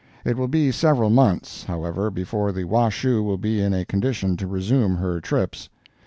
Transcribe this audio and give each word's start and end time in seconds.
It 0.25 0.35
will 0.35 0.47
be 0.47 0.71
several 0.71 1.11
months, 1.11 1.65
however, 1.65 2.09
before 2.09 2.51
the 2.51 2.63
Washoe 2.63 3.21
will 3.21 3.37
be 3.37 3.61
in 3.61 3.71
a 3.71 3.85
condition 3.85 4.35
to 4.37 4.47
resume 4.47 4.95
her 4.95 5.21
trips. 5.21 5.69